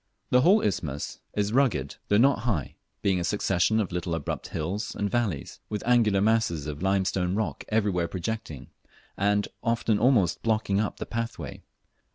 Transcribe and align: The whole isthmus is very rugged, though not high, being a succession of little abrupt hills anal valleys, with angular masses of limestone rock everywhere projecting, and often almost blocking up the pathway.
The 0.31 0.41
whole 0.41 0.63
isthmus 0.63 1.19
is 1.35 1.51
very 1.51 1.57
rugged, 1.57 1.97
though 2.07 2.17
not 2.17 2.39
high, 2.39 2.73
being 3.03 3.19
a 3.19 3.23
succession 3.23 3.79
of 3.79 3.91
little 3.91 4.15
abrupt 4.15 4.47
hills 4.47 4.95
anal 4.97 5.09
valleys, 5.09 5.59
with 5.69 5.83
angular 5.85 6.21
masses 6.21 6.65
of 6.65 6.81
limestone 6.81 7.35
rock 7.35 7.63
everywhere 7.69 8.07
projecting, 8.07 8.71
and 9.15 9.47
often 9.61 9.99
almost 9.99 10.41
blocking 10.41 10.79
up 10.79 10.97
the 10.97 11.05
pathway. 11.05 11.61